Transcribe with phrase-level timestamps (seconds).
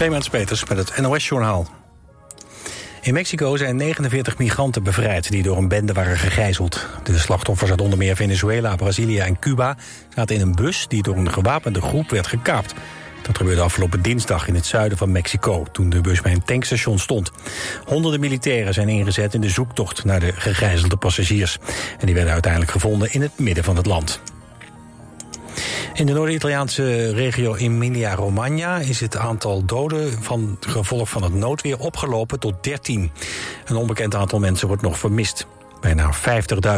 [0.00, 1.68] Clemens Peters met het NOS-journaal.
[3.00, 6.86] In Mexico zijn 49 migranten bevrijd die door een bende waren gegijzeld.
[7.02, 9.76] De slachtoffers uit onder meer Venezuela, Brazilië en Cuba...
[10.14, 12.74] zaten in een bus die door een gewapende groep werd gekaapt.
[13.22, 15.66] Dat gebeurde afgelopen dinsdag in het zuiden van Mexico...
[15.72, 17.30] toen de bus bij een tankstation stond.
[17.84, 21.58] Honderden militairen zijn ingezet in de zoektocht naar de gegijzelde passagiers.
[21.98, 24.20] En die werden uiteindelijk gevonden in het midden van het land.
[25.94, 32.40] In de Noord-Italiaanse regio Emilia-Romagna is het aantal doden van gevolg van het noodweer opgelopen
[32.40, 33.10] tot 13.
[33.64, 35.46] Een onbekend aantal mensen wordt nog vermist.
[35.80, 36.10] Bijna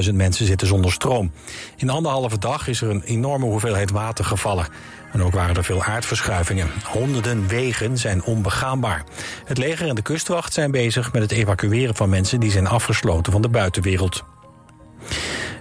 [0.06, 1.32] 50.000 mensen zitten zonder stroom.
[1.76, 4.66] In anderhalve dag is er een enorme hoeveelheid water gevallen.
[5.12, 6.70] En ook waren er veel aardverschuivingen.
[6.84, 9.04] Honderden wegen zijn onbegaanbaar.
[9.44, 13.32] Het leger en de kustwacht zijn bezig met het evacueren van mensen die zijn afgesloten
[13.32, 14.24] van de buitenwereld.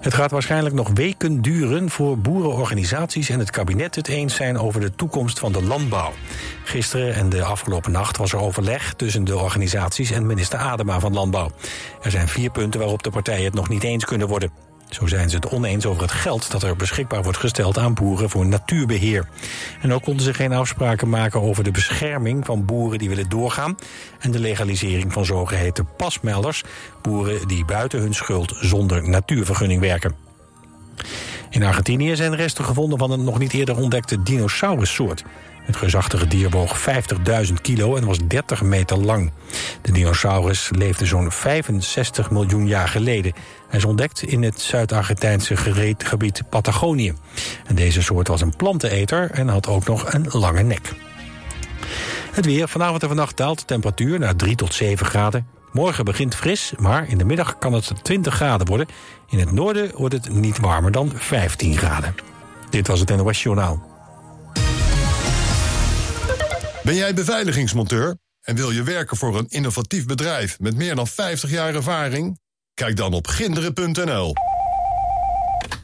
[0.02, 4.82] Het gaat waarschijnlijk nog weken duren voor boerenorganisaties en het kabinet het eens zijn over
[4.82, 6.12] de toekomst van de landbouw.
[6.64, 11.14] Gisteren en de afgelopen nacht was er overleg tussen de organisaties en minister Adema van
[11.14, 11.52] Landbouw.
[12.02, 14.71] Er zijn vier punten waarop de partijen het nog niet eens kunnen worden.
[14.94, 18.30] Zo zijn ze het oneens over het geld dat er beschikbaar wordt gesteld aan boeren
[18.30, 19.28] voor natuurbeheer.
[19.82, 23.78] En ook konden ze geen afspraken maken over de bescherming van boeren die willen doorgaan
[24.20, 26.64] en de legalisering van zogeheten pasmelders,
[27.02, 30.16] boeren die buiten hun schuld zonder natuurvergunning werken.
[31.50, 35.24] In Argentinië zijn resten gevonden van een nog niet eerder ontdekte dinosaurussoort.
[35.62, 36.80] Het reusachtige dier woog
[37.48, 39.32] 50.000 kilo en was 30 meter lang.
[39.82, 43.34] De dinosaurus leefde zo'n 65 miljoen jaar geleden.
[43.72, 45.56] Hij is ontdekt in het Zuid-Argentijnse
[45.98, 47.14] gebied Patagonië.
[47.66, 50.94] En deze soort was een planteneter en had ook nog een lange nek.
[52.32, 52.68] Het weer.
[52.68, 55.48] Vanavond en vannacht daalt de temperatuur naar 3 tot 7 graden.
[55.72, 58.88] Morgen begint fris, maar in de middag kan het 20 graden worden.
[59.30, 62.16] In het noorden wordt het niet warmer dan 15 graden.
[62.70, 63.84] Dit was het NOS Journaal.
[66.84, 71.50] Ben jij beveiligingsmonteur en wil je werken voor een innovatief bedrijf met meer dan 50
[71.50, 72.40] jaar ervaring?
[72.82, 74.34] Kijk dan op ginderen.nl.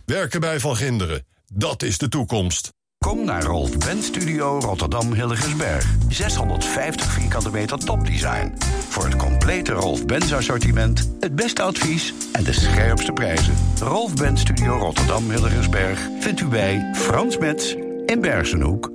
[0.05, 2.73] Werken bij Van Ginderen, dat is de toekomst.
[2.97, 5.85] Kom naar Rolf Benz Studio Rotterdam Hilligensberg.
[6.09, 8.53] 650 vierkante meter topdesign.
[8.89, 13.53] Voor het complete Rolf Benz assortiment, het beste advies en de scherpste prijzen.
[13.79, 17.73] Rolf Benz Studio Rotterdam Hilligensberg vindt u bij Frans Metz
[18.05, 18.91] in Bergenhoek.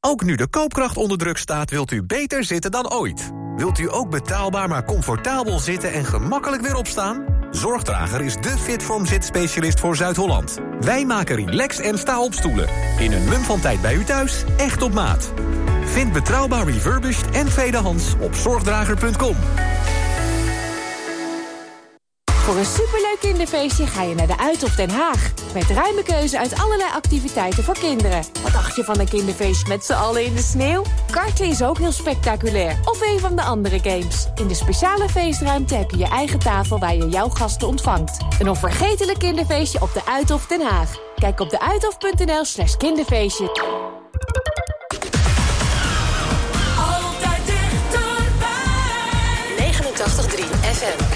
[0.00, 3.32] Ook nu de koopkracht onder druk staat, wilt u beter zitten dan ooit.
[3.56, 7.35] Wilt u ook betaalbaar maar comfortabel zitten en gemakkelijk weer opstaan?
[7.50, 10.58] Zorgdrager is de Fitform zitspecialist voor Zuid-Holland.
[10.80, 12.68] Wij maken relax en sta-opstoelen.
[12.98, 15.32] In een mum van tijd bij u thuis, echt op maat.
[15.84, 19.36] Vind betrouwbaar refurbished en tweedehands op zorgdrager.com.
[22.46, 25.32] Voor een superleuk kinderfeestje ga je naar de Uithof Den Haag.
[25.54, 28.22] Met ruime keuze uit allerlei activiteiten voor kinderen.
[28.42, 30.82] Wat dacht je van een kinderfeestje met z'n allen in de sneeuw?
[31.10, 32.78] Karten is ook heel spectaculair.
[32.84, 34.26] Of een van de andere games.
[34.34, 38.18] In de speciale feestruimte heb je je eigen tafel waar je jouw gasten ontvangt.
[38.38, 40.90] Een onvergetelijk kinderfeestje op de Uithof Den Haag.
[41.16, 43.48] Kijk op deuithof.nl slash kinderfeestje.
[46.78, 48.52] Altijd dichterbij.
[49.58, 51.15] 89.3 FM.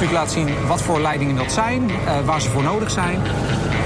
[0.00, 3.20] natuurlijk laat zien wat voor leidingen dat zijn, eh, waar ze voor nodig zijn.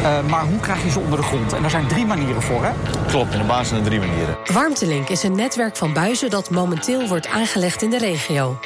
[0.02, 1.52] Eh, maar hoe krijg je ze onder de grond?
[1.52, 2.70] En daar zijn drie manieren voor, hè?
[3.06, 4.36] Klopt, in de basis zijn er drie manieren.
[4.52, 8.58] Warmtelink is een netwerk van buizen dat momenteel wordt aangelegd in de regio.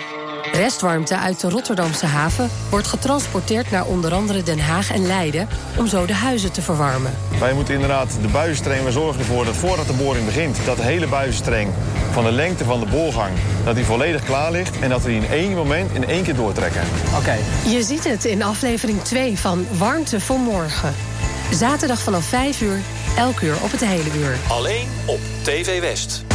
[0.52, 5.86] Restwarmte uit de Rotterdamse haven wordt getransporteerd naar onder andere Den Haag en Leiden om
[5.86, 7.14] zo de huizen te verwarmen.
[7.38, 10.82] Wij moeten inderdaad de buizenstreng, we zorgen ervoor dat voordat de boring begint, dat de
[10.82, 11.70] hele buizenstreng
[12.10, 13.32] van de lengte van de boorgang,
[13.64, 14.78] dat die volledig klaar ligt...
[14.78, 16.82] en dat we die in één moment in één keer doortrekken.
[17.16, 17.36] Oké.
[17.70, 20.94] Je ziet het in aflevering 2 van Warmte voor Morgen.
[21.52, 22.80] Zaterdag vanaf 5 uur,
[23.16, 24.36] elk uur op het hele uur.
[24.48, 26.27] Alleen op TV West.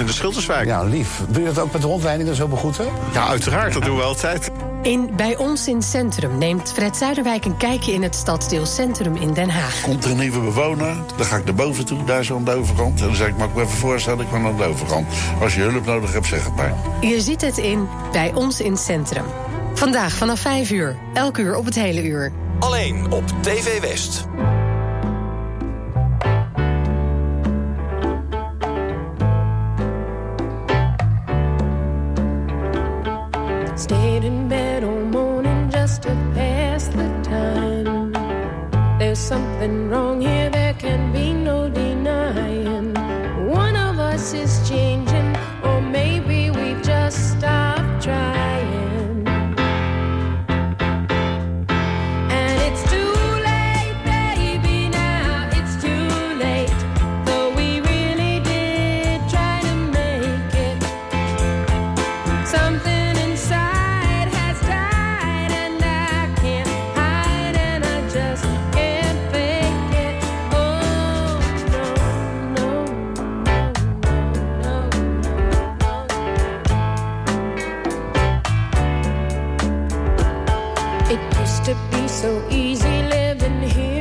[0.00, 0.66] in de Schilderswijk.
[0.66, 1.22] Ja, lief.
[1.28, 2.86] Doe je dat ook met de rondleidingen zo begroeten?
[3.12, 3.72] Ja, uiteraard.
[3.72, 4.50] Dat doen we altijd.
[4.82, 9.32] In Bij ons in Centrum neemt Fred Zuiderwijk een kijkje in het stadsdeel Centrum in
[9.32, 9.80] Den Haag.
[9.80, 12.54] Komt er een nieuwe bewoner, dan ga ik naar boven toe, daar zo aan de
[12.54, 13.00] overkant.
[13.00, 15.06] En dan zeg ik, mag ik me even voorstellen, ik van aan de overkant.
[15.40, 16.74] Als je hulp nodig hebt, zeg het maar.
[17.00, 19.24] Je ziet het in Bij ons in Centrum.
[19.74, 22.32] Vandaag vanaf 5 uur, elk uur op het hele uur.
[22.58, 24.26] Alleen op TV West.
[39.30, 42.92] something wrong here, there can be no denying.
[43.46, 45.09] One of us is changing.
[81.70, 83.99] to be so easy living here.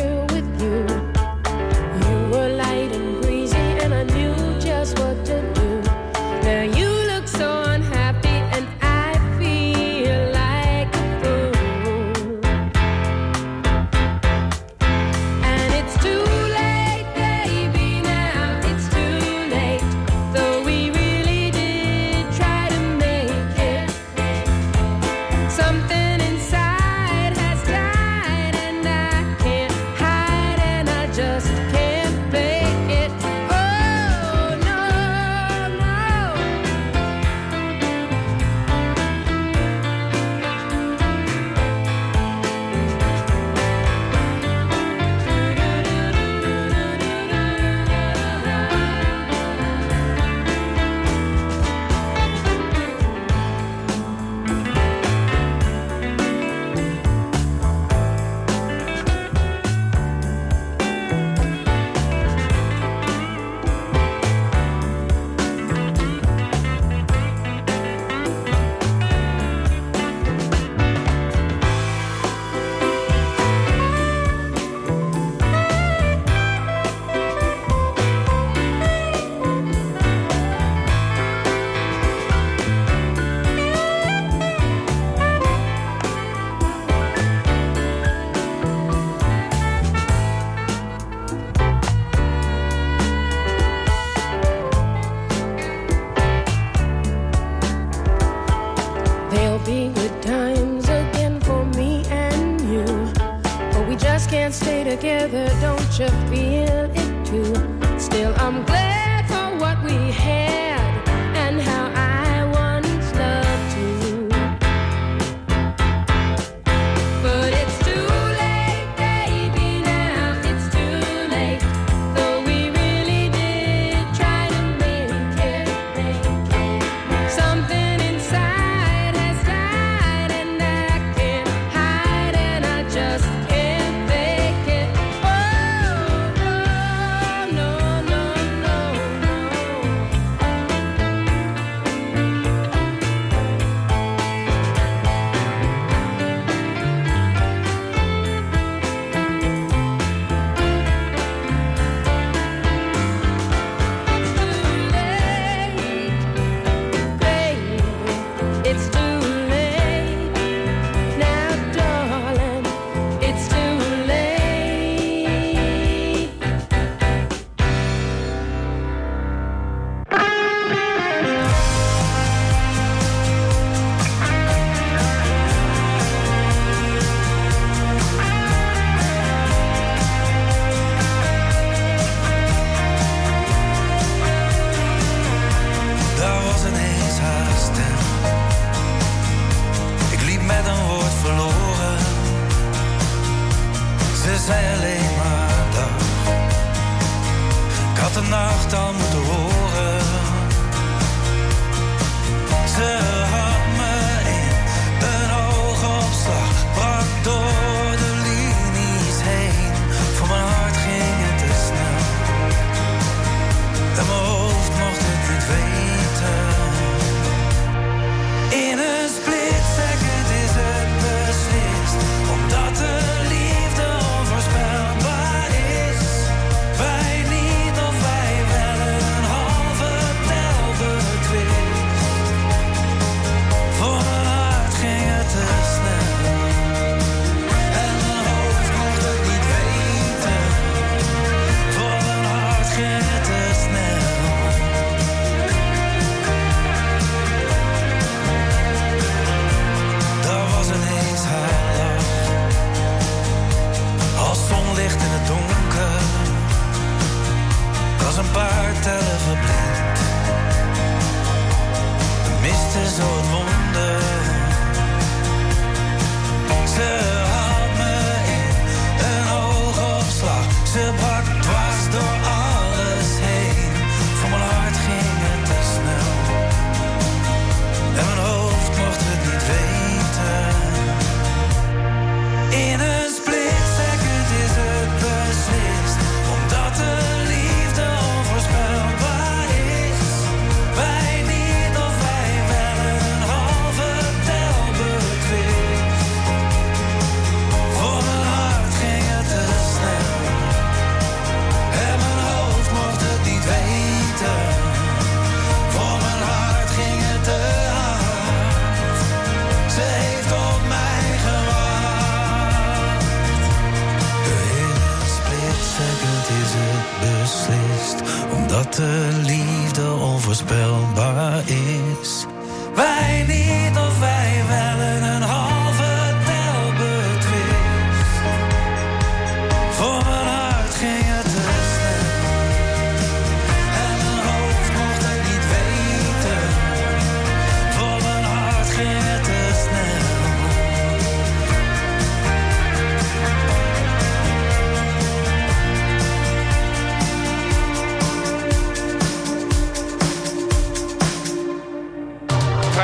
[108.49, 108.78] I'm glad.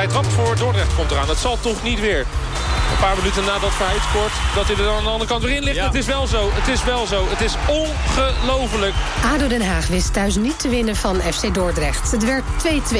[0.08, 1.26] Trap voor Dordrecht komt eraan.
[1.26, 2.18] Dat zal toch niet weer.
[2.18, 5.56] Een paar minuten nadat Verheid scoort, dat hij er dan aan de andere kant weer
[5.56, 5.80] in ligt.
[5.80, 7.24] Het is wel zo, het is wel zo.
[7.28, 8.94] Het is ongelooflijk.
[9.24, 12.10] ADO Den Haag wist thuis niet te winnen van FC Dordrecht.
[12.10, 12.44] Het werd
[12.92, 12.96] 2-2.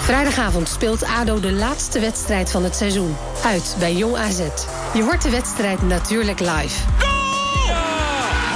[0.00, 3.16] Vrijdagavond speelt ADO de laatste wedstrijd van het seizoen.
[3.44, 4.40] Uit bij Jong AZ.
[4.94, 6.80] Je hoort de wedstrijd natuurlijk live.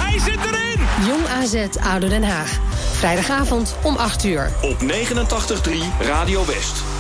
[0.01, 0.81] Hij zit erin!
[1.07, 2.59] Jong AZ ADO Den Haag.
[2.93, 4.53] Vrijdagavond om 8 uur.
[4.63, 4.87] Op 89.3
[6.01, 6.94] Radio West.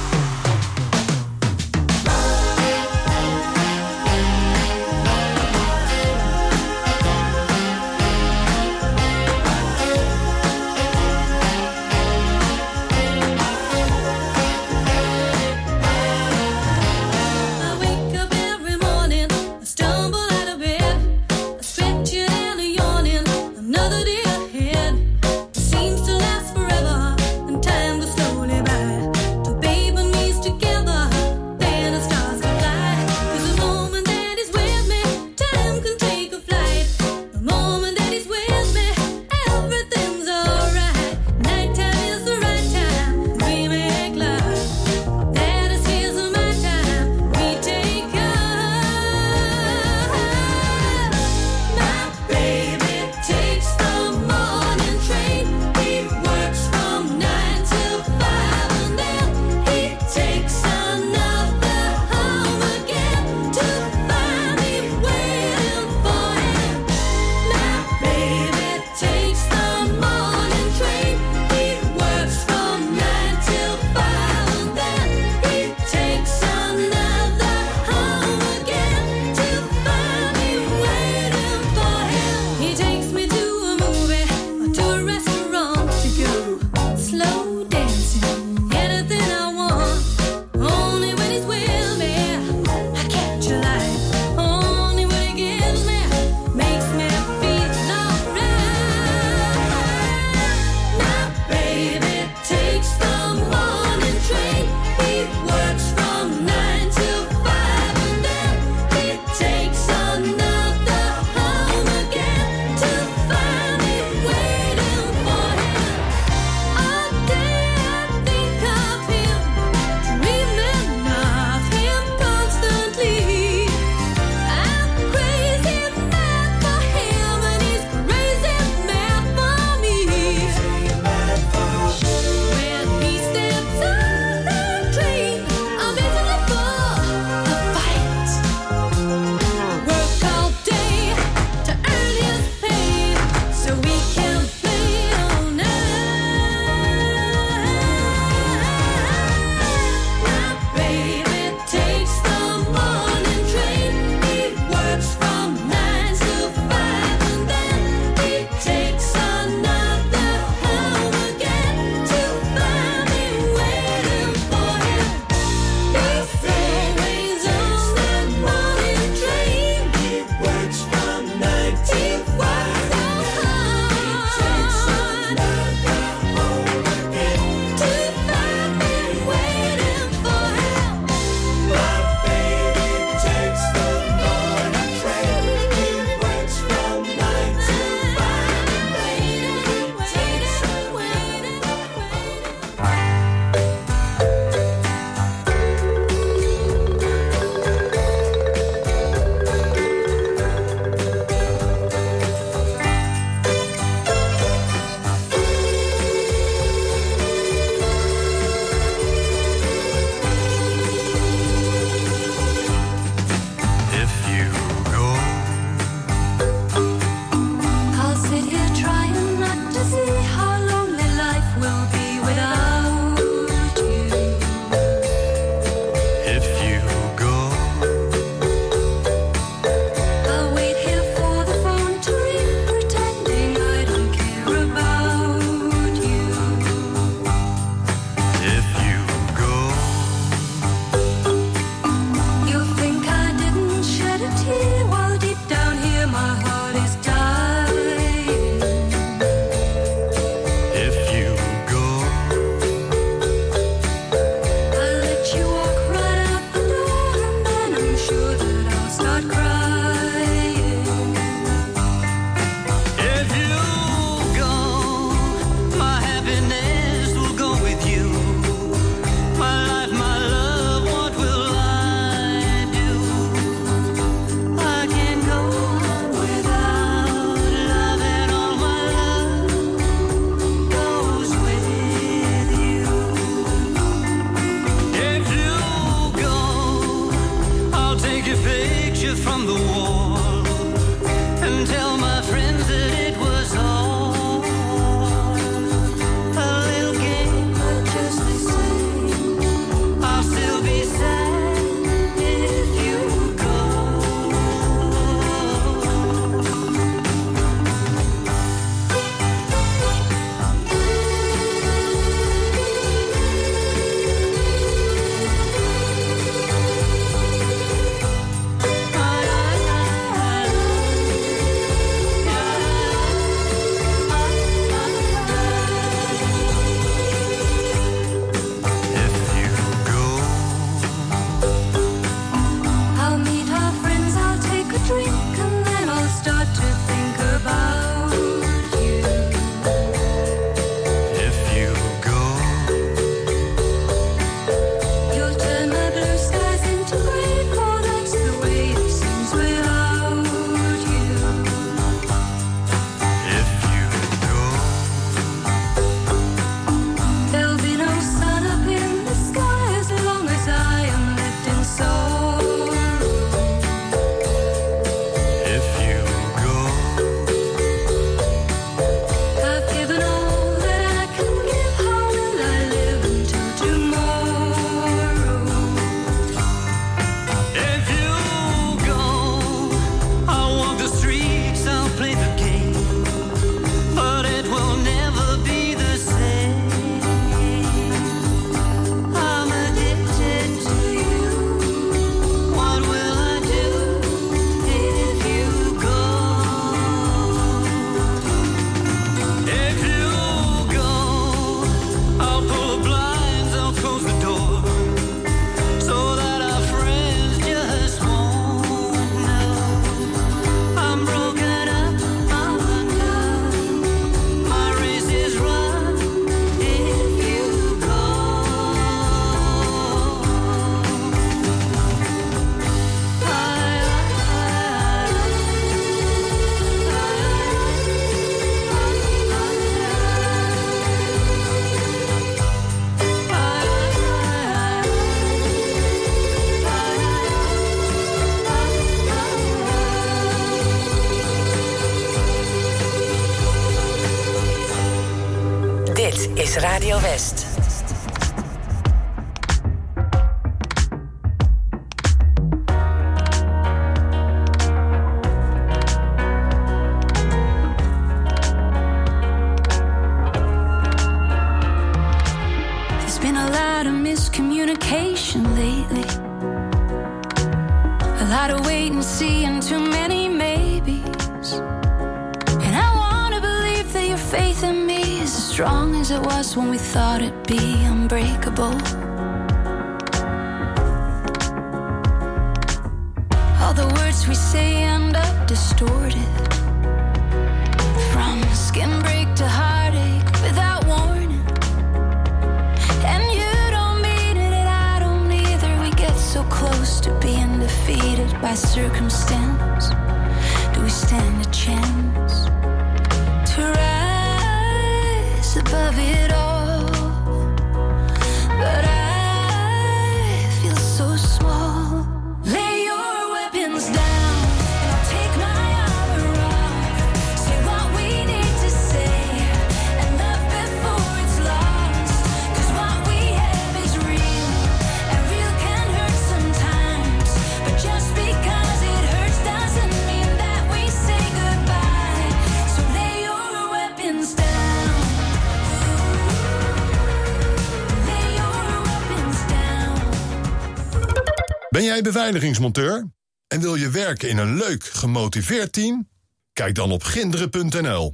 [541.95, 543.07] Jij beveiligingsmonteur
[543.47, 546.09] en wil je werken in een leuk, gemotiveerd team?
[546.53, 548.12] Kijk dan op ginderen.nl.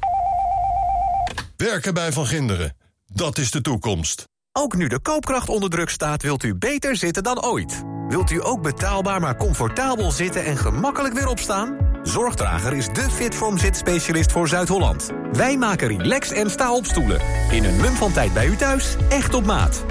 [1.56, 2.76] Werken bij Van Ginderen,
[3.06, 4.24] dat is de toekomst.
[4.52, 7.82] Ook nu de koopkracht onder druk staat, wilt u beter zitten dan ooit.
[8.08, 11.76] Wilt u ook betaalbaar maar comfortabel zitten en gemakkelijk weer opstaan?
[12.02, 15.10] Zorgdrager is de Fitform zitspecialist voor Zuid-Holland.
[15.32, 17.20] Wij maken relax- en sta-opstoelen.
[17.50, 19.84] In een mum van tijd bij u thuis, echt op maat.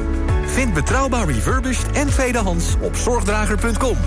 [0.50, 3.98] Vind betrouwbaar refurbished en tweedehands op zorgdrager.com.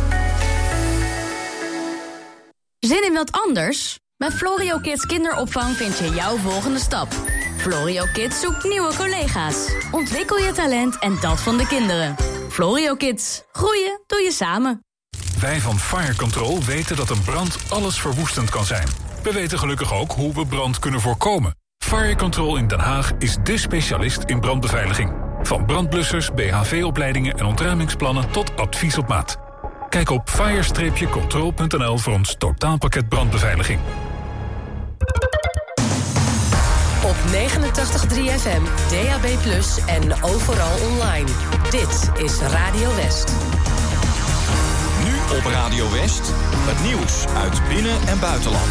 [2.78, 3.98] Zin in wat anders?
[4.16, 7.12] Bij Florio Kids kinderopvang vind je jouw volgende stap.
[7.56, 9.74] Florio Kids zoekt nieuwe collega's.
[9.90, 12.16] Ontwikkel je talent en dat van de kinderen.
[12.48, 13.42] Florio Kids.
[13.52, 14.84] Groeien doe je samen.
[15.40, 18.86] Wij van Fire Control weten dat een brand alles verwoestend kan zijn.
[19.22, 21.54] We weten gelukkig ook hoe we brand kunnen voorkomen.
[21.84, 25.31] Fire Control in Den Haag is dé specialist in brandbeveiliging.
[25.42, 29.36] Van brandblussers, BHV-opleidingen en ontruimingsplannen tot advies op maat.
[29.88, 33.80] Kijk op fire-control.nl voor ons totaalpakket brandbeveiliging.
[37.04, 39.26] Op 89.3 FM, DAB+,
[39.86, 41.28] en overal online.
[41.70, 43.32] Dit is Radio West.
[45.04, 46.32] Nu op Radio West.
[46.54, 48.70] Het nieuws uit binnen- en buitenland.